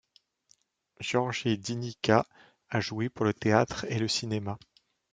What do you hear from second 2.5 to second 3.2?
a joué